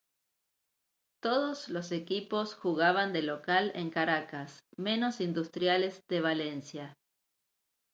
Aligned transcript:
Todos 1.21 1.69
los 1.69 1.91
equipos 1.91 2.55
jugaban 2.55 3.13
de 3.13 3.21
local 3.21 3.71
en 3.75 3.91
Caracas 3.91 4.57
menos 4.75 5.21
Industriales 5.21 6.01
de 6.09 6.21
Valencia. 6.21 6.97